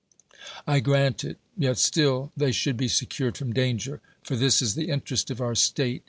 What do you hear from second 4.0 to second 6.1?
for this is the interest of our state.